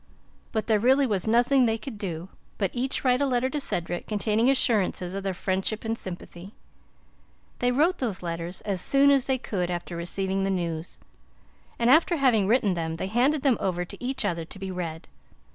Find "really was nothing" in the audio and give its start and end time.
0.79-1.67